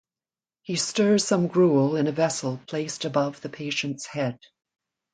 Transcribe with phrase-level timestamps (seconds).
[0.63, 4.39] He stirs some gruel in a vessel placed above the patient's head.